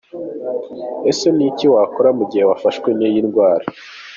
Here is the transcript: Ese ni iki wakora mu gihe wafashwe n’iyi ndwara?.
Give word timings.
Ese 1.11 1.27
ni 1.35 1.45
iki 1.49 1.65
wakora 1.73 2.09
mu 2.17 2.23
gihe 2.31 2.43
wafashwe 2.49 2.89
n’iyi 2.97 3.21
ndwara?. 3.27 3.65